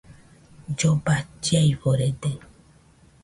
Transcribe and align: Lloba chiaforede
Lloba 0.77 1.15
chiaforede 1.43 2.31